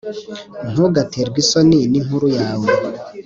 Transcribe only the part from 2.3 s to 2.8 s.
yawe.